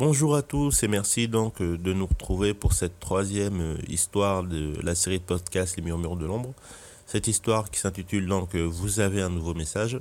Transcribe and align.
Bonjour 0.00 0.34
à 0.34 0.40
tous 0.40 0.82
et 0.82 0.88
merci 0.88 1.28
donc 1.28 1.60
euh, 1.60 1.76
de 1.76 1.92
nous 1.92 2.06
retrouver 2.06 2.54
pour 2.54 2.72
cette 2.72 2.98
troisième 3.00 3.60
euh, 3.60 3.76
histoire 3.86 4.42
de 4.42 4.72
la 4.82 4.94
série 4.94 5.18
de 5.18 5.24
podcast 5.24 5.76
Les 5.76 5.82
Murmures 5.82 6.16
de 6.16 6.24
l'Ombre. 6.24 6.54
Cette 7.04 7.28
histoire 7.28 7.70
qui 7.70 7.80
s'intitule 7.80 8.26
donc 8.26 8.54
euh, 8.54 8.62
Vous 8.62 9.00
avez 9.00 9.20
un 9.20 9.28
nouveau 9.28 9.52
message. 9.52 10.00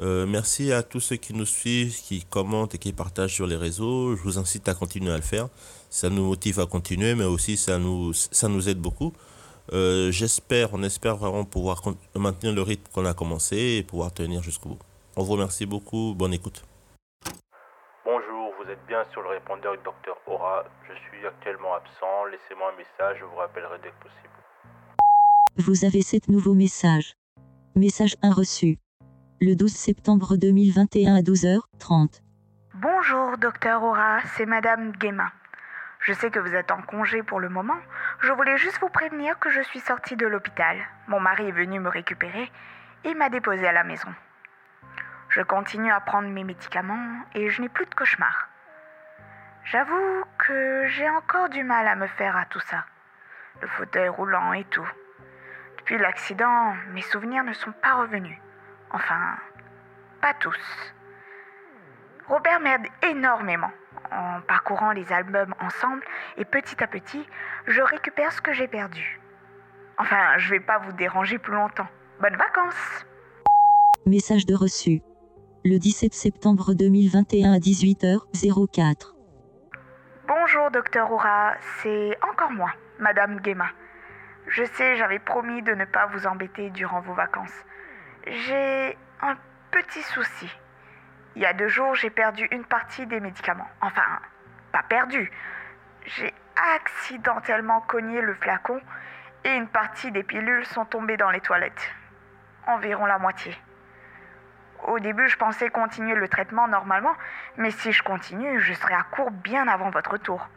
merci 0.00 0.70
à 0.70 0.82
tous 0.82 1.00
ceux 1.00 1.16
qui 1.16 1.32
nous 1.32 1.46
suivent, 1.46 1.98
qui 1.98 2.24
commentent 2.24 2.74
et 2.74 2.78
qui 2.78 2.92
partagent 2.92 3.36
sur 3.36 3.46
les 3.46 3.56
réseaux. 3.56 4.16
Je 4.16 4.22
vous 4.22 4.36
incite 4.36 4.68
à 4.68 4.74
continuer 4.74 5.12
à 5.12 5.16
le 5.16 5.22
faire. 5.22 5.48
Ça 5.88 6.10
nous 6.10 6.26
motive 6.26 6.60
à 6.60 6.66
continuer, 6.66 7.14
mais 7.14 7.24
aussi 7.24 7.56
ça 7.56 7.78
nous, 7.78 8.12
ça 8.12 8.48
nous 8.48 8.68
aide 8.68 8.80
beaucoup. 8.80 9.14
J'espère, 9.72 10.74
on 10.74 10.82
espère 10.82 11.16
vraiment 11.16 11.46
pouvoir 11.46 11.82
maintenir 12.14 12.52
le 12.52 12.60
rythme 12.60 12.84
qu'on 12.92 13.06
a 13.06 13.14
commencé 13.14 13.56
et 13.78 13.82
pouvoir 13.82 14.12
tenir 14.12 14.42
jusqu'au 14.42 14.68
bout. 14.68 14.78
On 15.16 15.22
vous 15.22 15.32
remercie 15.32 15.64
beaucoup. 15.64 16.14
Bonne 16.14 16.34
écoute 16.34 16.67
vous 18.58 18.70
êtes 18.70 18.84
bien 18.86 19.04
sur 19.12 19.22
le 19.22 19.28
répondeur 19.28 19.76
du 19.76 19.82
docteur 19.84 20.16
Aura. 20.26 20.64
Je 20.88 20.94
suis 20.94 21.26
actuellement 21.26 21.74
absent. 21.74 22.24
Laissez-moi 22.30 22.72
un 22.72 22.76
message, 22.76 23.18
je 23.20 23.24
vous 23.24 23.36
rappellerai 23.36 23.78
dès 23.82 23.90
que 23.90 24.02
possible. 24.02 24.28
Vous 25.56 25.84
avez 25.84 26.02
sept 26.02 26.28
nouveaux 26.28 26.54
messages. 26.54 27.14
Message 27.76 28.16
1 28.22 28.32
reçu. 28.32 28.78
Le 29.40 29.54
12 29.54 29.72
septembre 29.72 30.36
2021 30.36 31.16
à 31.16 31.20
12h30. 31.20 32.20
Bonjour, 32.74 33.38
docteur 33.38 33.82
Aura, 33.82 34.20
c'est 34.36 34.46
Madame 34.46 34.92
Guémin. 34.92 35.30
Je 36.00 36.12
sais 36.12 36.30
que 36.30 36.40
vous 36.40 36.54
êtes 36.54 36.70
en 36.70 36.82
congé 36.82 37.22
pour 37.22 37.38
le 37.38 37.48
moment. 37.48 37.78
Je 38.20 38.32
voulais 38.32 38.56
juste 38.56 38.80
vous 38.80 38.88
prévenir 38.88 39.38
que 39.38 39.50
je 39.50 39.60
suis 39.62 39.80
sortie 39.80 40.16
de 40.16 40.26
l'hôpital. 40.26 40.76
Mon 41.06 41.20
mari 41.20 41.48
est 41.48 41.52
venu 41.52 41.78
me 41.78 41.88
récupérer 41.88 42.50
et 43.04 43.14
m'a 43.14 43.28
déposé 43.28 43.66
à 43.66 43.72
la 43.72 43.84
maison. 43.84 44.08
Je 45.38 45.44
continue 45.44 45.92
à 45.92 46.00
prendre 46.00 46.26
mes 46.26 46.42
médicaments 46.42 47.22
et 47.32 47.48
je 47.48 47.62
n'ai 47.62 47.68
plus 47.68 47.86
de 47.86 47.94
cauchemars. 47.94 48.48
J'avoue 49.62 50.24
que 50.36 50.84
j'ai 50.88 51.08
encore 51.08 51.48
du 51.48 51.62
mal 51.62 51.86
à 51.86 51.94
me 51.94 52.08
faire 52.08 52.36
à 52.36 52.44
tout 52.46 52.58
ça. 52.58 52.84
Le 53.60 53.68
fauteuil 53.68 54.08
roulant 54.08 54.52
et 54.52 54.64
tout. 54.64 54.90
Depuis 55.76 55.96
l'accident, 55.96 56.74
mes 56.92 57.02
souvenirs 57.02 57.44
ne 57.44 57.52
sont 57.52 57.70
pas 57.70 57.94
revenus. 57.94 58.36
Enfin, 58.90 59.36
pas 60.20 60.34
tous. 60.34 60.58
Robert 62.26 62.58
m'aide 62.58 62.88
énormément. 63.02 63.70
En 64.10 64.40
parcourant 64.40 64.90
les 64.90 65.12
albums 65.12 65.54
ensemble 65.60 66.02
et 66.36 66.44
petit 66.44 66.82
à 66.82 66.88
petit, 66.88 67.24
je 67.68 67.80
récupère 67.80 68.32
ce 68.32 68.40
que 68.40 68.52
j'ai 68.52 68.66
perdu. 68.66 69.20
Enfin, 69.98 70.36
je 70.38 70.50
vais 70.50 70.58
pas 70.58 70.78
vous 70.78 70.92
déranger 70.94 71.38
plus 71.38 71.54
longtemps. 71.54 71.86
Bonnes 72.20 72.36
vacances 72.36 73.06
Message 74.04 74.44
de 74.44 74.56
reçu. 74.56 75.00
Le 75.70 75.78
17 75.78 76.14
septembre 76.14 76.72
2021 76.72 77.52
à 77.52 77.58
18h04. 77.58 79.12
Bonjour, 80.26 80.70
docteur 80.70 81.12
Oura, 81.12 81.56
c'est 81.82 82.16
encore 82.22 82.52
moi, 82.52 82.72
Madame 82.98 83.38
Guéma. 83.40 83.68
Je 84.46 84.64
sais, 84.64 84.96
j'avais 84.96 85.18
promis 85.18 85.60
de 85.60 85.74
ne 85.74 85.84
pas 85.84 86.06
vous 86.06 86.26
embêter 86.26 86.70
durant 86.70 87.00
vos 87.02 87.12
vacances. 87.12 87.52
J'ai 88.26 88.96
un 89.20 89.36
petit 89.70 90.00
souci. 90.00 90.48
Il 91.36 91.42
y 91.42 91.44
a 91.44 91.52
deux 91.52 91.68
jours, 91.68 91.94
j'ai 91.94 92.08
perdu 92.08 92.48
une 92.50 92.64
partie 92.64 93.04
des 93.04 93.20
médicaments. 93.20 93.68
Enfin, 93.82 94.20
pas 94.72 94.84
perdu. 94.88 95.30
J'ai 96.06 96.32
accidentellement 96.76 97.82
cogné 97.82 98.22
le 98.22 98.32
flacon 98.32 98.80
et 99.44 99.54
une 99.54 99.68
partie 99.68 100.12
des 100.12 100.22
pilules 100.22 100.64
sont 100.64 100.86
tombées 100.86 101.18
dans 101.18 101.30
les 101.30 101.42
toilettes. 101.42 101.90
Environ 102.66 103.04
la 103.04 103.18
moitié. 103.18 103.54
Au 104.86 104.98
début, 104.98 105.28
je 105.28 105.36
pensais 105.36 105.70
continuer 105.70 106.14
le 106.14 106.28
traitement 106.28 106.68
normalement, 106.68 107.14
mais 107.56 107.70
si 107.70 107.92
je 107.92 108.02
continue, 108.02 108.60
je 108.60 108.72
serai 108.74 108.94
à 108.94 109.02
court 109.02 109.30
bien 109.30 109.66
avant 109.68 109.90
votre 109.90 110.16
tour. 110.16 110.48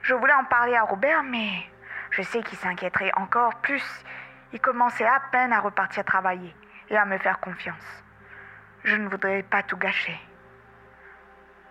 Je 0.00 0.14
voulais 0.14 0.32
en 0.32 0.44
parler 0.44 0.74
à 0.74 0.82
Robert, 0.82 1.22
mais 1.22 1.50
je 2.10 2.22
sais 2.22 2.42
qu'il 2.42 2.58
s'inquiéterait 2.58 3.12
encore 3.16 3.56
plus. 3.56 4.04
Il 4.52 4.60
commençait 4.60 5.06
à 5.06 5.20
peine 5.30 5.52
à 5.52 5.60
repartir 5.60 6.04
travailler 6.04 6.54
et 6.90 6.96
à 6.96 7.04
me 7.04 7.18
faire 7.18 7.40
confiance. 7.40 8.04
Je 8.84 8.96
ne 8.96 9.08
voudrais 9.08 9.42
pas 9.42 9.62
tout 9.62 9.76
gâcher. 9.76 10.18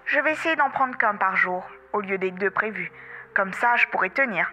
Je 0.06 0.20
vais 0.20 0.34
essayer 0.34 0.56
d'en 0.56 0.70
prendre 0.70 0.98
qu'un 0.98 1.16
par 1.16 1.36
jour, 1.36 1.66
au 1.94 2.02
lieu 2.02 2.18
des 2.18 2.32
deux 2.32 2.52
prévus. 2.52 2.92
Comme 3.34 3.54
ça, 3.54 3.76
je 3.76 3.88
pourrai 3.88 4.10
tenir. 4.10 4.52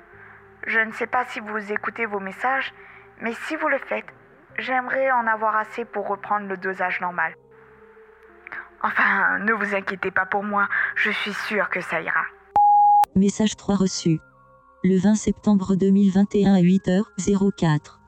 Je 0.66 0.78
ne 0.80 0.92
sais 0.92 1.06
pas 1.06 1.24
si 1.24 1.40
vous 1.40 1.72
écoutez 1.72 2.06
vos 2.06 2.20
messages, 2.20 2.72
mais 3.20 3.32
si 3.32 3.56
vous 3.56 3.68
le 3.68 3.78
faites, 3.78 4.12
J'aimerais 4.58 5.12
en 5.12 5.26
avoir 5.28 5.54
assez 5.54 5.84
pour 5.84 6.08
reprendre 6.08 6.48
le 6.48 6.56
dosage 6.56 7.00
normal. 7.00 7.34
Enfin, 8.82 9.38
ne 9.38 9.52
vous 9.52 9.74
inquiétez 9.74 10.10
pas 10.10 10.26
pour 10.26 10.42
moi, 10.42 10.68
je 10.96 11.10
suis 11.10 11.32
sûre 11.32 11.68
que 11.70 11.80
ça 11.80 12.00
ira. 12.00 12.24
Message 13.14 13.56
3 13.56 13.76
reçu. 13.76 14.20
Le 14.82 14.98
20 14.98 15.14
septembre 15.14 15.76
2021 15.76 16.54
à 16.54 16.60
8h04. 16.60 17.98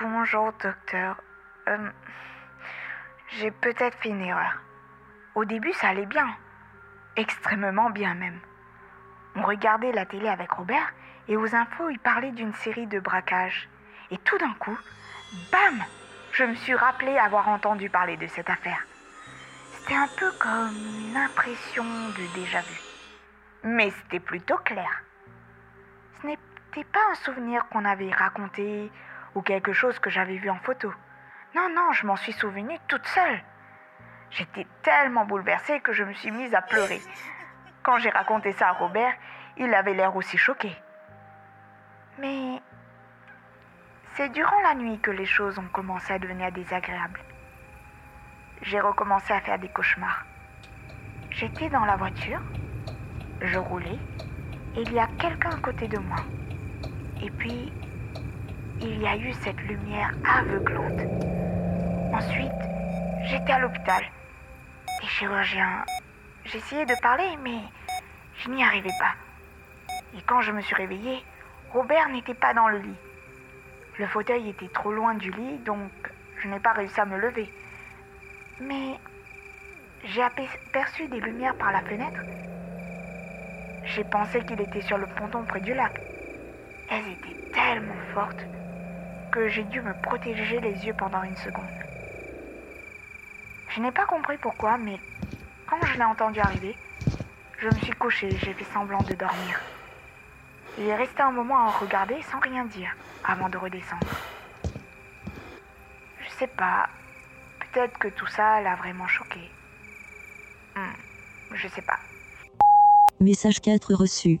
Bonjour 0.00 0.52
docteur. 0.62 1.22
Euh, 1.68 1.90
j'ai 3.38 3.50
peut-être 3.50 3.96
fait 3.98 4.10
une 4.10 4.22
erreur. 4.22 4.60
Au 5.34 5.44
début, 5.44 5.72
ça 5.72 5.88
allait 5.88 6.06
bien. 6.06 6.26
Extrêmement 7.16 7.90
bien 7.90 8.14
même. 8.14 8.38
On 9.36 9.42
regardait 9.42 9.92
la 9.92 10.04
télé 10.04 10.28
avec 10.28 10.52
Robert 10.52 10.92
et 11.28 11.36
aux 11.36 11.54
infos, 11.54 11.88
il 11.88 11.98
parlait 11.98 12.32
d'une 12.32 12.52
série 12.52 12.86
de 12.86 13.00
braquages. 13.00 13.68
Et 14.10 14.18
tout 14.18 14.38
d'un 14.38 14.54
coup, 14.54 14.78
bam 15.50 15.84
Je 16.32 16.44
me 16.44 16.54
suis 16.54 16.74
rappelé 16.74 17.16
avoir 17.16 17.48
entendu 17.48 17.88
parler 17.90 18.16
de 18.16 18.26
cette 18.26 18.50
affaire. 18.50 18.84
C'était 19.72 19.94
un 19.94 20.08
peu 20.18 20.30
comme 20.38 20.76
une 21.08 21.16
impression 21.16 21.84
de 21.84 22.34
déjà-vu. 22.34 22.80
Mais 23.62 23.90
c'était 23.90 24.20
plutôt 24.20 24.56
clair. 24.58 25.02
Ce 26.20 26.26
n'était 26.26 26.84
pas 26.84 27.00
un 27.10 27.14
souvenir 27.16 27.66
qu'on 27.68 27.84
avait 27.84 28.10
raconté 28.10 28.90
ou 29.34 29.42
quelque 29.42 29.72
chose 29.72 29.98
que 29.98 30.10
j'avais 30.10 30.36
vu 30.36 30.50
en 30.50 30.58
photo. 30.58 30.92
Non, 31.54 31.68
non, 31.68 31.92
je 31.92 32.06
m'en 32.06 32.16
suis 32.16 32.32
souvenue 32.32 32.78
toute 32.88 33.06
seule. 33.06 33.42
J'étais 34.30 34.66
tellement 34.82 35.24
bouleversée 35.24 35.80
que 35.80 35.92
je 35.92 36.02
me 36.02 36.12
suis 36.14 36.30
mise 36.30 36.54
à 36.54 36.62
pleurer. 36.62 37.00
Quand 37.82 37.98
j'ai 37.98 38.10
raconté 38.10 38.52
ça 38.52 38.68
à 38.68 38.72
Robert, 38.72 39.14
il 39.56 39.72
avait 39.72 39.94
l'air 39.94 40.16
aussi 40.16 40.36
choqué. 40.36 40.74
Mais 42.18 42.60
c'est 44.16 44.28
durant 44.28 44.60
la 44.62 44.74
nuit 44.74 44.98
que 45.00 45.10
les 45.10 45.26
choses 45.26 45.58
ont 45.58 45.68
commencé 45.72 46.12
à 46.12 46.18
devenir 46.18 46.52
désagréables. 46.52 47.20
J'ai 48.62 48.80
recommencé 48.80 49.32
à 49.32 49.40
faire 49.40 49.58
des 49.58 49.68
cauchemars. 49.68 50.24
J'étais 51.30 51.68
dans 51.68 51.84
la 51.84 51.96
voiture, 51.96 52.40
je 53.40 53.58
roulais, 53.58 53.98
et 54.76 54.82
il 54.82 54.92
y 54.92 55.00
a 55.00 55.08
quelqu'un 55.18 55.50
à 55.50 55.60
côté 55.60 55.88
de 55.88 55.98
moi. 55.98 56.18
Et 57.22 57.30
puis, 57.30 57.72
il 58.80 59.00
y 59.00 59.06
a 59.06 59.16
eu 59.16 59.32
cette 59.32 59.60
lumière 59.62 60.12
aveuglante. 60.24 61.00
Ensuite, 62.12 62.52
j'étais 63.24 63.52
à 63.52 63.58
l'hôpital. 63.58 64.04
Les 65.02 65.08
chirurgiens. 65.08 65.84
J'essayais 66.44 66.86
de 66.86 66.94
parler, 67.02 67.36
mais 67.42 67.58
je 68.36 68.48
n'y 68.48 68.62
arrivais 68.62 68.94
pas. 69.00 69.14
Et 70.16 70.22
quand 70.22 70.40
je 70.40 70.52
me 70.52 70.60
suis 70.60 70.76
réveillée, 70.76 71.24
Robert 71.72 72.08
n'était 72.10 72.34
pas 72.34 72.54
dans 72.54 72.68
le 72.68 72.78
lit. 72.78 72.96
Le 73.98 74.06
fauteuil 74.08 74.48
était 74.48 74.68
trop 74.68 74.92
loin 74.92 75.14
du 75.14 75.30
lit, 75.30 75.58
donc 75.58 75.90
je 76.42 76.48
n'ai 76.48 76.58
pas 76.58 76.72
réussi 76.72 77.00
à 77.00 77.04
me 77.04 77.16
lever. 77.16 77.48
Mais 78.60 78.98
j'ai 80.04 80.22
aperçu 80.22 81.06
des 81.08 81.20
lumières 81.20 81.54
par 81.54 81.70
la 81.70 81.80
fenêtre. 81.82 82.20
J'ai 83.84 84.04
pensé 84.04 84.40
qu'il 84.42 84.60
était 84.60 84.80
sur 84.80 84.98
le 84.98 85.06
ponton 85.06 85.44
près 85.44 85.60
du 85.60 85.74
lac. 85.74 85.92
Elles 86.90 87.08
étaient 87.08 87.52
tellement 87.52 87.94
fortes 88.12 88.46
que 89.30 89.48
j'ai 89.48 89.64
dû 89.64 89.80
me 89.80 89.94
protéger 89.94 90.60
les 90.60 90.86
yeux 90.86 90.94
pendant 90.94 91.22
une 91.22 91.36
seconde. 91.36 91.64
Je 93.68 93.80
n'ai 93.80 93.92
pas 93.92 94.06
compris 94.06 94.36
pourquoi, 94.38 94.76
mais 94.78 94.98
quand 95.68 95.84
je 95.86 95.96
l'ai 95.96 96.04
entendu 96.04 96.40
arriver, 96.40 96.76
je 97.58 97.68
me 97.68 97.76
suis 97.76 97.92
couchée 97.92 98.28
et 98.28 98.36
j'ai 98.38 98.52
fait 98.54 98.72
semblant 98.72 99.02
de 99.02 99.14
dormir. 99.14 99.60
Il 100.78 100.88
est 100.88 100.96
resté 100.96 101.22
un 101.22 101.30
moment 101.30 101.56
à 101.58 101.62
en 101.68 101.70
regarder 101.70 102.20
sans 102.22 102.40
rien 102.40 102.64
dire 102.64 102.94
avant 103.24 103.48
de 103.48 103.56
redescendre. 103.56 104.06
Je 106.20 106.30
sais 106.30 106.48
pas. 106.48 106.88
Peut-être 107.60 107.98
que 107.98 108.08
tout 108.08 108.26
ça 108.26 108.60
l'a 108.60 108.74
vraiment 108.76 109.06
choqué. 109.06 109.50
Hmm, 110.74 111.54
je 111.54 111.68
sais 111.68 111.82
pas. 111.82 111.98
Message 113.20 113.60
4 113.60 113.94
reçu. 113.94 114.40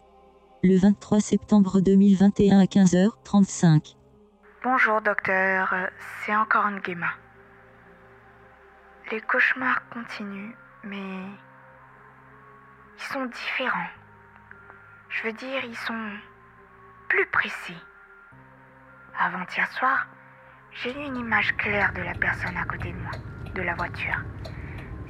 Le 0.62 0.76
23 0.76 1.20
septembre 1.20 1.80
2021 1.80 2.58
à 2.58 2.64
15h35. 2.64 3.96
Bonjour 4.64 5.00
docteur, 5.02 5.74
c'est 6.24 6.34
encore 6.34 6.66
une 6.66 6.80
Guéma. 6.80 7.10
Les 9.12 9.20
cauchemars 9.20 9.82
continuent, 9.90 10.54
mais 10.82 11.18
ils 12.96 13.02
sont 13.12 13.26
différents. 13.26 13.90
Je 15.14 15.22
veux 15.22 15.32
dire, 15.32 15.64
ils 15.64 15.76
sont 15.76 16.10
plus 17.08 17.26
précis. 17.26 17.78
Avant-hier 19.16 19.70
soir, 19.70 20.08
j'ai 20.72 20.90
eu 20.90 21.06
une 21.06 21.16
image 21.16 21.56
claire 21.56 21.92
de 21.92 22.02
la 22.02 22.14
personne 22.14 22.56
à 22.56 22.64
côté 22.64 22.90
de 22.90 22.98
moi, 22.98 23.12
de 23.54 23.62
la 23.62 23.74
voiture. 23.74 24.16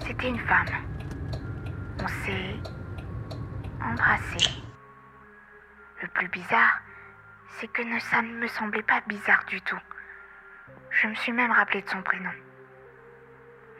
C'était 0.01 0.29
une 0.29 0.41
femme. 0.41 0.67
On 2.01 2.06
s'est 2.06 2.56
embrassé. 3.83 4.62
Le 6.03 6.09
plus 6.09 6.29
bizarre, 6.29 6.81
c'est 7.56 7.69
que 7.69 7.83
ça 8.01 8.21
ne 8.21 8.35
me 8.35 8.47
semblait 8.47 8.83
pas 8.83 9.01
bizarre 9.06 9.47
du 9.47 9.62
tout. 9.62 9.81
Je 10.91 11.09
me 11.09 11.15
suis 11.15 11.33
même 11.33 11.51
rappelé 11.51 11.81
de 11.81 11.89
son 11.89 12.03
prénom. 12.03 12.33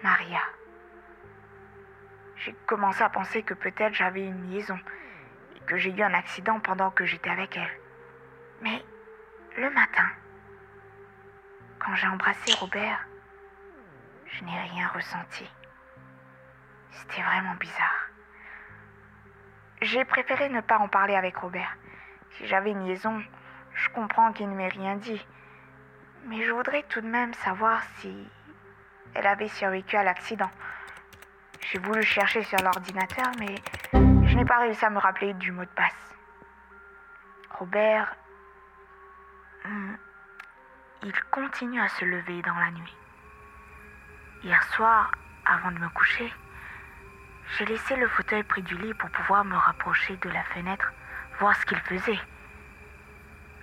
Maria. 0.03 0.41
J'ai 2.37 2.55
commencé 2.67 3.03
à 3.03 3.11
penser 3.11 3.43
que 3.43 3.53
peut-être 3.53 3.93
j'avais 3.93 4.25
une 4.25 4.50
liaison 4.50 4.79
que 5.66 5.76
j'ai 5.76 5.90
eu 5.90 6.02
un 6.02 6.14
accident 6.14 6.61
pendant 6.61 6.90
que 6.90 7.05
j'étais 7.05 7.31
avec 7.31 7.56
elle. 7.56 7.81
Mais 8.62 8.84
le 9.56 9.70
matin, 9.70 10.08
quand 11.78 11.94
j'ai 11.94 12.06
embrassé 12.06 12.52
Robert, 12.55 13.06
je 14.26 14.44
n'ai 14.44 14.61
rien 14.70 14.88
ressenti. 14.88 15.49
C'était 16.90 17.22
vraiment 17.22 17.55
bizarre. 17.55 18.08
J'ai 19.82 20.05
préféré 20.05 20.49
ne 20.49 20.61
pas 20.61 20.78
en 20.78 20.88
parler 20.88 21.14
avec 21.14 21.37
Robert. 21.37 21.76
Si 22.32 22.46
j'avais 22.46 22.70
une 22.70 22.87
liaison, 22.87 23.22
je 23.75 23.88
comprends 23.90 24.32
qu'il 24.32 24.49
ne 24.49 24.55
m'ait 24.55 24.69
rien 24.69 24.96
dit. 24.96 25.25
Mais 26.26 26.43
je 26.43 26.52
voudrais 26.52 26.84
tout 26.84 27.00
de 27.00 27.06
même 27.06 27.34
savoir 27.34 27.82
si 27.99 28.28
elle 29.14 29.26
avait 29.26 29.49
survécu 29.49 29.96
à 29.96 30.02
l'accident. 30.02 30.50
J'ai 31.61 31.78
voulu 31.78 32.02
chercher 32.02 32.43
sur 32.43 32.58
l'ordinateur, 32.58 33.31
mais 33.38 33.55
je 34.26 34.37
n'ai 34.37 34.44
pas 34.44 34.59
réussi 34.59 34.85
à 34.85 34.91
me 34.91 34.99
rappeler 34.99 35.35
du 35.35 35.53
mot 35.53 35.65
de 35.65 35.71
passe. 35.71 36.17
Robert, 37.50 38.15
hmm, 39.65 39.94
il 41.03 41.25
continue 41.31 41.81
à 41.81 41.88
se 41.88 42.05
lever 42.05 42.43
dans 42.43 42.55
la 42.55 42.71
nuit. 42.71 42.97
Hier 44.43 44.62
soir, 44.75 45.11
avant 45.44 45.71
de 45.71 45.79
me 45.79 45.88
coucher, 45.91 46.32
j'ai 47.56 47.67
laissé 47.67 47.97
le 47.97 48.09
fauteuil 48.09 48.43
près 48.43 48.62
du 48.62 48.76
lit 48.76 48.94
pour 48.94 49.11
pouvoir 49.11 49.44
me 49.44 49.56
rapprocher 49.56 50.17
de 50.17 50.31
la 50.31 50.43
fenêtre, 50.44 50.93
voir 51.38 51.55
ce 51.56 51.67
qu'il 51.67 51.81
faisait. 51.81 52.21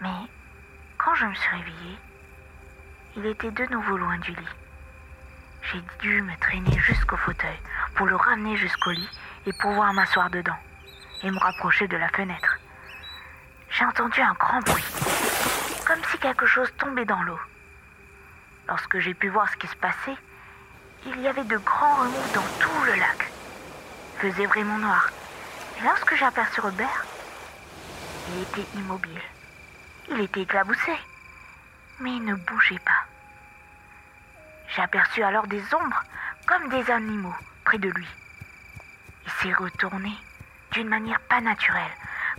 Mais 0.02 0.30
quand 0.98 1.16
je 1.16 1.26
me 1.26 1.34
suis 1.34 1.56
réveillée, 1.56 1.98
il 3.18 3.26
était 3.26 3.52
de 3.52 3.66
nouveau 3.66 3.98
loin 3.98 4.18
du 4.20 4.32
lit. 4.32 4.56
J'ai 5.64 5.82
dû 6.00 6.22
me 6.22 6.36
traîner 6.38 6.78
jusqu'au 6.80 7.18
fauteuil 7.18 7.60
pour 8.02 8.08
le 8.08 8.16
ramener 8.16 8.58
jusqu'au 8.58 8.90
lit 8.90 9.10
et 9.46 9.54
pouvoir 9.54 9.94
m'asseoir 9.94 10.32
dedans 10.32 10.58
et 11.22 11.30
me 11.30 11.38
rapprocher 11.38 11.88
de 11.88 11.98
la 11.98 12.10
fenêtre. 12.10 12.58
J'ai 13.70 13.86
entendu 13.86 14.20
un 14.22 14.34
grand 14.34 14.60
bruit, 14.62 14.84
comme 15.86 16.04
si 16.10 16.18
quelque 16.18 16.48
chose 16.48 16.74
tombait 16.80 17.06
dans 17.06 17.22
l'eau. 17.22 17.40
Lorsque 18.68 18.98
j'ai 18.98 19.14
pu 19.14 19.30
voir 19.30 19.48
ce 19.52 19.58
qui 19.58 19.68
se 19.68 19.76
passait, 19.76 20.18
il 21.06 21.22
y 21.22 21.28
avait 21.28 21.44
de 21.44 21.58
grands 21.58 21.94
remous 21.98 22.34
dans 22.34 22.48
tout 22.60 22.86
le 22.88 22.96
lac. 22.96 23.32
Faisait 24.18 24.48
vraiment 24.48 24.80
noir. 24.80 25.12
Et 25.78 25.84
lorsque 25.84 26.16
j'ai 26.16 26.26
aperçu 26.26 26.60
Robert, 26.60 27.06
il 28.30 28.42
était 28.42 28.80
immobile. 28.80 29.22
Il 30.10 30.22
était 30.22 30.42
éclaboussé, 30.42 30.98
mais 32.00 32.16
il 32.16 32.26
ne 32.26 32.34
bougeait 32.34 32.80
pas. 32.80 33.06
J'ai 34.70 34.82
aperçu 34.82 35.22
alors 35.22 35.46
des 35.46 35.62
ombres 35.76 36.02
comme 36.48 36.68
des 36.70 36.90
animaux 36.90 37.36
de 37.78 37.90
lui. 37.90 38.08
Il 39.26 39.32
s'est 39.32 39.54
retourné 39.54 40.12
d'une 40.72 40.90
manière 40.90 41.20
pas 41.22 41.42
naturelle, 41.42 41.92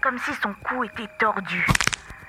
comme 0.02 0.18
si 0.18 0.32
son 0.34 0.54
cou 0.54 0.84
était 0.84 1.08
tordu. 1.18 1.66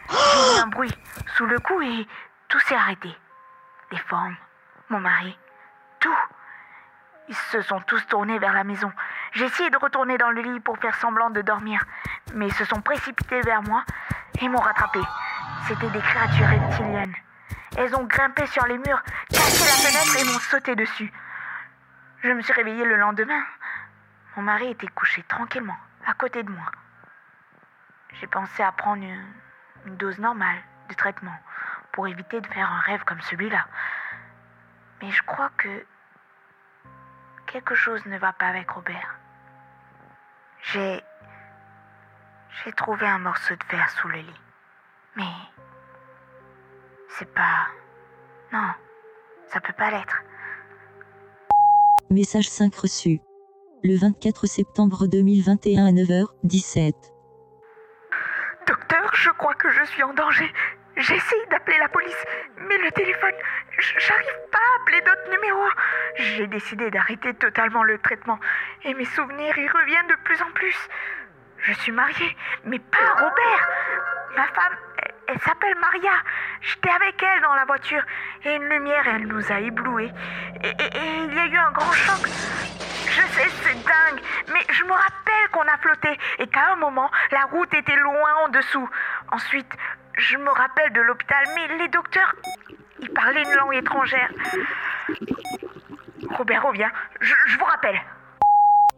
J'ai 0.10 0.58
eu 0.58 0.60
un 0.62 0.68
bruit 0.68 0.94
sous 1.36 1.46
le 1.46 1.60
cou 1.60 1.82
et 1.82 2.08
tout 2.48 2.60
s'est 2.62 2.76
arrêté. 2.76 3.10
Les 3.92 3.98
formes, 3.98 4.36
mon 4.90 5.00
mari, 5.00 5.38
tout. 6.00 6.18
Ils 7.30 7.36
se 7.36 7.62
sont 7.62 7.80
tous 7.82 8.06
tournés 8.08 8.40
vers 8.40 8.54
la 8.54 8.64
maison. 8.64 8.92
J'ai 9.32 9.46
essayé 9.46 9.70
de 9.70 9.78
retourner 9.78 10.18
dans 10.18 10.32
le 10.32 10.42
lit 10.42 10.60
pour 10.60 10.78
faire 10.78 10.96
semblant 10.96 11.30
de 11.30 11.42
dormir, 11.42 11.84
mais 12.34 12.48
ils 12.48 12.54
se 12.54 12.66
sont 12.66 12.82
précipités 12.82 13.42
vers 13.42 13.64
moi 13.64 13.84
et 14.42 14.50
m'ont 14.50 14.60
rattrapé. 14.60 15.00
C'étaient 15.68 15.90
des 15.90 16.02
créatures 16.02 16.48
reptiliennes. 16.48 17.16
Elles 17.78 17.96
ont 17.96 18.04
grimpé 18.04 18.46
sur 18.48 18.66
les 18.66 18.78
murs, 18.78 19.02
cassé 19.30 19.64
la 19.64 19.90
fenêtre 19.90 20.18
et 20.20 20.26
m'ont 20.26 20.40
sauté 20.40 20.76
dessus. 20.76 21.12
Je 22.24 22.32
me 22.32 22.42
suis 22.42 22.54
réveillée 22.54 22.86
le 22.86 22.96
lendemain. 22.96 23.44
Mon 24.38 24.44
mari 24.44 24.70
était 24.70 24.88
couché 24.88 25.24
tranquillement, 25.24 25.78
à 26.06 26.14
côté 26.14 26.42
de 26.42 26.50
moi. 26.50 26.72
J'ai 28.14 28.28
pensé 28.28 28.64
à 28.64 28.72
prendre 28.72 29.04
une, 29.04 29.98
dose 29.98 30.20
normale 30.20 30.58
de 30.88 30.94
traitement 30.94 31.38
pour 31.92 32.08
éviter 32.08 32.40
de 32.40 32.48
faire 32.48 32.72
un 32.72 32.80
rêve 32.80 33.04
comme 33.04 33.20
celui-là. 33.20 33.68
Mais 35.02 35.12
je 35.12 35.22
crois 35.24 35.50
que 35.58 35.86
quelque 37.46 37.76
chose 37.76 38.06
ne 38.06 38.18
va 38.18 38.32
pas 38.32 38.48
avec 38.48 38.70
Robert. 38.70 39.16
J'ai. 40.62 41.04
J'ai 42.64 42.72
trouvé 42.72 43.06
un 43.06 43.20
morceau 43.20 43.56
de 43.56 43.66
verre 43.70 43.90
sous 43.90 44.08
le 44.08 44.20
lit. 44.20 44.42
Mais 45.18 45.34
c'est 47.10 47.34
pas... 47.34 47.68
Non, 48.54 48.74
ça 49.48 49.60
peut 49.60 49.74
pas 49.74 49.90
l'être. 49.90 50.24
Message 52.14 52.48
5 52.48 52.76
reçu. 52.76 53.22
Le 53.84 53.98
24 53.98 54.46
septembre 54.46 55.08
2021 55.08 55.88
à 55.88 55.92
9h17. 55.92 56.94
Docteur, 58.68 59.16
je 59.16 59.32
crois 59.32 59.56
que 59.56 59.72
je 59.72 59.84
suis 59.86 60.04
en 60.04 60.14
danger. 60.14 60.46
J'essaye 60.96 61.48
d'appeler 61.50 61.80
la 61.80 61.90
police, 61.90 62.24
mais 62.70 62.78
le 62.78 62.92
téléphone, 62.92 63.34
j'arrive 63.98 64.38
pas 64.52 64.60
à 64.60 64.82
appeler 64.82 65.02
d'autres 65.02 65.32
numéros. 65.32 65.70
J'ai 66.18 66.46
décidé 66.46 66.92
d'arrêter 66.92 67.34
totalement 67.34 67.82
le 67.82 67.98
traitement 67.98 68.38
et 68.84 68.94
mes 68.94 69.06
souvenirs 69.06 69.58
y 69.58 69.68
reviennent 69.68 70.08
de 70.08 70.24
plus 70.24 70.40
en 70.44 70.52
plus. 70.54 70.78
Je 71.64 71.74
suis 71.74 71.92
mariée, 71.92 72.38
mais 72.66 72.78
pas 72.78 73.12
Robert. 73.16 73.70
Ma 74.38 74.46
femme, 74.50 74.78
s'appelle 75.46 75.76
Maria. 75.80 76.12
J'étais 76.62 76.90
avec 76.90 77.22
elle 77.22 77.42
dans 77.42 77.54
la 77.54 77.66
voiture 77.66 78.02
et 78.46 78.56
une 78.56 78.64
lumière, 78.64 79.08
elle 79.08 79.28
nous 79.28 79.52
a 79.52 79.60
éblouis. 79.60 80.12
Et, 80.64 80.74
il 81.28 81.34
y 81.34 81.40
a 81.40 81.46
eu 81.46 81.58
un 81.58 81.72
grand 81.72 81.92
choc. 81.92 82.28
Je 82.28 83.22
sais, 83.22 83.50
c'est 83.64 83.84
dingue, 83.84 84.22
mais 84.52 84.62
je 84.70 84.84
me 84.84 84.92
rappelle 84.92 85.50
qu'on 85.52 85.62
a 85.62 85.78
flotté 85.78 86.18
et 86.40 86.48
qu'à 86.48 86.74
un 86.74 86.76
moment, 86.78 87.10
la 87.32 87.46
route 87.46 87.74
était 87.74 87.96
loin 87.98 88.30
en 88.46 88.50
dessous. 88.50 88.90
Ensuite, 89.32 89.72
je 90.18 90.38
me 90.38 90.50
rappelle 90.50 90.92
de 90.94 91.02
l'hôpital, 91.02 91.46
mais 91.56 91.78
les 91.78 91.90
docteurs, 91.90 92.34
ils 93.02 93.12
parlaient 93.12 93.44
une 93.44 93.56
langue 93.56 93.76
étrangère. 93.76 94.32
Robert 96.38 96.66
revient, 96.66 96.90
je, 97.22 97.34
je 97.48 97.58
vous 97.60 97.66
rappelle. 97.66 98.02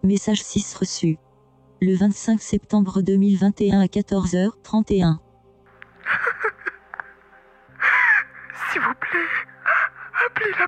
Message 0.04 0.44
6 0.44 0.75
reçu. 0.75 1.18
Le 1.82 1.96
25 1.96 2.40
septembre 2.40 3.02
2021 3.02 3.82
à 3.82 3.86
14h31. 3.86 5.25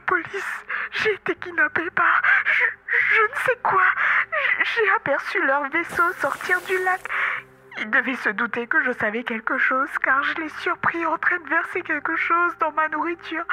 Police. 0.08 0.54
J'ai 0.92 1.14
été 1.14 1.36
kidnappée 1.36 1.90
par 1.92 2.22
je, 2.46 3.22
ne 3.22 3.38
sais 3.46 3.58
quoi. 3.62 3.84
J'ai 4.64 4.90
aperçu 4.96 5.46
leur 5.46 5.70
vaisseau 5.70 6.14
sortir 6.20 6.60
du 6.62 6.84
lac. 6.84 7.02
Ils 7.80 7.92
devaient 7.92 8.16
se 8.16 8.30
douter 8.30 8.66
que 8.66 8.82
je 8.84 8.92
savais 8.94 9.24
quelque 9.24 9.58
chose 9.60 9.90
car 10.02 10.24
je 10.24 10.42
l'ai 10.42 10.50
surpris 10.62 11.06
en 11.06 11.18
train 11.20 11.38
de 11.38 11.50
verser 11.50 11.82
quelque 11.82 12.16
chose 12.16 12.58
dans 12.60 12.72
ma 12.72 12.88
nourriture. 12.88 13.44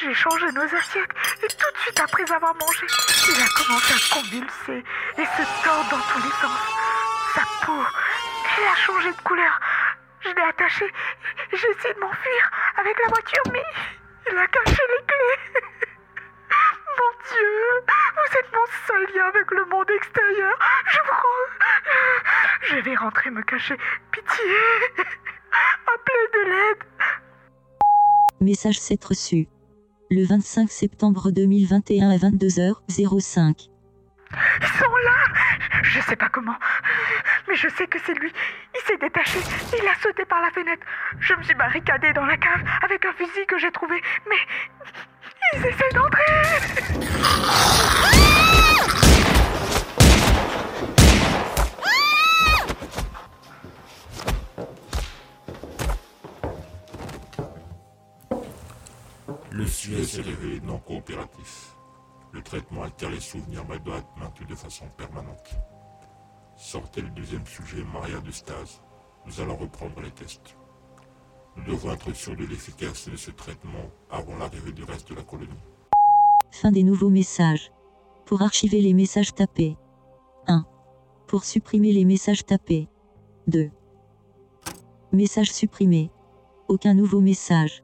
J'ai 0.00 0.12
changé 0.12 0.46
nos 0.52 0.74
assiettes 0.74 1.14
et 1.42 1.48
tout 1.48 1.72
de 1.72 1.78
suite 1.78 2.00
après 2.00 2.30
avoir 2.32 2.54
mangé, 2.54 2.86
il 3.28 3.42
a 3.42 3.48
commencé 3.56 3.94
à 3.94 4.14
convulser 4.14 4.84
et 5.16 5.24
se 5.24 5.64
tordre 5.64 5.90
dans 5.90 6.02
tous 6.12 6.18
les 6.18 6.34
sens. 6.42 6.60
Sa 7.34 7.64
peau, 7.64 7.82
elle 8.58 8.66
a 8.66 8.74
changé 8.76 9.10
de 9.10 9.20
couleur. 9.22 9.60
Je 10.20 10.28
l'ai 10.28 10.42
attaché. 10.42 10.92
J'ai 11.52 11.70
essayé 11.70 11.94
de 11.94 12.00
m'enfuir 12.00 12.50
avec 12.76 12.98
la 12.98 13.08
voiture, 13.08 13.42
mais 13.52 13.64
il 14.30 14.36
a 14.36 14.46
caché 14.48 14.82
les 14.90 15.04
clés. 15.06 15.66
Mon 18.52 18.66
seul 18.86 19.06
lien 19.14 19.26
avec 19.28 19.50
le 19.50 19.64
monde 19.66 19.90
extérieur. 19.90 20.58
Je 20.86 20.98
vous 21.06 22.76
Je 22.76 22.76
vais 22.82 22.94
rentrer 22.96 23.30
me 23.30 23.42
cacher. 23.42 23.76
Pitié. 24.12 24.44
Appelez 25.94 26.28
de 26.32 26.50
l'aide. 26.50 26.84
Message 28.40 28.78
7 28.78 29.04
reçu. 29.04 29.48
Le 30.10 30.24
25 30.24 30.70
septembre 30.70 31.30
2021 31.30 32.10
à 32.10 32.16
22h05. 32.16 33.68
Ils 34.60 34.66
sont 34.66 34.96
là 35.04 35.80
Je 35.82 36.00
sais 36.00 36.16
pas 36.16 36.28
comment, 36.28 36.56
mais 37.48 37.54
je 37.54 37.68
sais 37.68 37.86
que 37.86 37.98
c'est 38.04 38.14
lui. 38.14 38.32
Il 38.74 38.80
s'est 38.86 38.98
détaché, 38.98 39.38
il 39.72 39.88
a 39.88 39.94
sauté 40.02 40.24
par 40.24 40.40
la 40.42 40.50
fenêtre. 40.50 40.86
Je 41.20 41.34
me 41.34 41.42
suis 41.42 41.54
barricadée 41.54 42.12
dans 42.12 42.26
la 42.26 42.36
cave 42.36 42.62
avec 42.82 43.04
un 43.04 43.12
fusil 43.14 43.46
que 43.46 43.58
j'ai 43.58 43.70
trouvé, 43.70 44.00
mais 44.28 44.36
ils 45.54 45.66
essaient 45.66 45.92
d'entrer 45.94 46.22
Le 59.76 59.80
sujet 59.92 60.04
s'est 60.04 60.22
révélé 60.22 60.58
non 60.62 60.78
coopératif. 60.78 61.76
Le 62.32 62.40
traitement 62.40 62.84
altère 62.84 63.10
les 63.10 63.20
souvenirs 63.20 63.62
mais 63.68 63.78
doit 63.78 63.98
être 63.98 64.16
maintenu 64.16 64.46
de 64.46 64.54
façon 64.54 64.86
permanente. 64.96 65.54
Sortez 66.56 67.02
le 67.02 67.10
deuxième 67.10 67.44
sujet, 67.44 67.84
Maria 67.92 68.18
de 68.20 68.30
Stase. 68.30 68.80
Nous 69.26 69.38
allons 69.38 69.54
reprendre 69.54 70.00
les 70.00 70.10
tests. 70.12 70.56
Nous 71.56 71.64
devons 71.64 71.92
être 71.92 72.10
sûrs 72.14 72.34
de 72.36 72.46
l'efficacité 72.46 73.10
de 73.10 73.16
ce 73.16 73.30
traitement 73.30 73.90
avant 74.10 74.38
l'arrivée 74.38 74.72
du 74.72 74.82
reste 74.82 75.10
de 75.10 75.14
la 75.14 75.22
colonie. 75.22 75.52
Fin 76.50 76.72
des 76.72 76.82
nouveaux 76.82 77.10
messages. 77.10 77.70
Pour 78.24 78.40
archiver 78.40 78.80
les 78.80 78.94
messages 78.94 79.34
tapés. 79.34 79.76
1. 80.46 80.64
Pour 81.26 81.44
supprimer 81.44 81.92
les 81.92 82.06
messages 82.06 82.46
tapés. 82.46 82.88
2. 83.48 83.70
Message 85.12 85.52
supprimé. 85.52 86.10
Aucun 86.66 86.94
nouveau 86.94 87.20
message. 87.20 87.82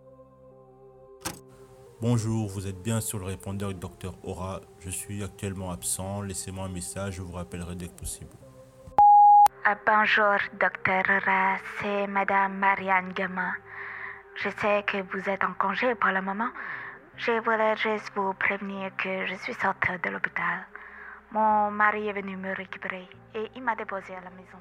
Bonjour, 2.03 2.49
vous 2.49 2.67
êtes 2.67 2.83
bien 2.83 3.01
sur 3.01 3.21
le 3.21 3.27
répondeur 3.27 3.73
docteur 3.75 4.15
Aura. 4.25 4.61
Je 4.81 4.91
suis 4.91 5.23
actuellement 5.23 5.71
absent. 5.71 6.23
Laissez-moi 6.23 6.65
un 6.65 6.69
message, 6.69 7.15
je 7.15 7.23
vous 7.23 7.31
rappellerai 7.31 7.77
dès 7.77 7.87
que 7.87 7.93
possible. 7.93 8.33
Ah, 9.65 9.77
bonjour, 9.87 10.37
docteur 10.59 11.05
Aura. 11.09 11.59
C'est 11.79 12.09
Madame 12.09 12.59
Marianne 12.59 13.13
Gama. 13.13 13.53
Je 14.35 14.49
sais 14.49 14.83
que 14.85 14.97
vous 15.13 15.31
êtes 15.31 15.45
en 15.45 15.53
congé 15.53 15.95
pour 15.95 16.11
le 16.11 16.21
moment. 16.21 16.51
Je 17.19 17.41
voulais 17.45 17.77
juste 17.77 18.11
vous 18.17 18.35
prévenir 18.35 18.91
que 18.97 19.25
je 19.29 19.37
suis 19.37 19.55
sortie 19.55 19.97
de 20.03 20.11
l'hôpital. 20.11 20.67
Mon 21.31 21.71
mari 21.71 22.09
est 22.09 22.15
venu 22.15 22.37
me 22.37 22.53
récupérer 22.53 23.09
et 23.37 23.49
il 23.55 23.63
m'a 23.63 23.77
déposé 23.77 24.13
à 24.13 24.23
la 24.23 24.31
maison. 24.31 24.59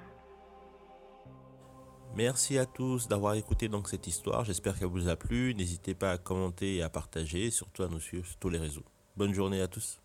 Merci 2.15 2.58
à 2.58 2.65
tous 2.65 3.08
d'avoir 3.08 3.36
écouté 3.36 3.70
donc 3.70 3.88
cette 3.88 4.06
histoire. 4.06 4.44
J'espère 4.44 4.77
qu'elle 4.77 4.89
vous 4.89 5.08
a 5.08 5.15
plu. 5.15 5.56
N'hésitez 5.56 5.96
pas 5.96 6.12
à 6.12 6.18
commenter 6.18 6.75
et 6.75 6.82
à 6.82 6.89
partager, 6.89 7.51
surtout 7.51 7.84
à 7.84 7.88
nous 7.88 8.01
suivre 8.01 8.25
sur 8.25 8.36
tous 8.38 8.50
les 8.50 8.60
réseaux. 8.60 8.84
Bonne 9.15 9.34
journée 9.34 9.62
à 9.62 9.68
tous. 9.68 10.00